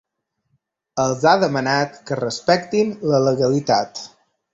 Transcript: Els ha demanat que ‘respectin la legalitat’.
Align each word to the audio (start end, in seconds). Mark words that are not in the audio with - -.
Els 1.03 1.25
ha 1.31 1.33
demanat 1.43 1.99
que 2.07 2.17
‘respectin 2.21 2.95
la 3.13 3.21
legalitat’. 3.27 4.03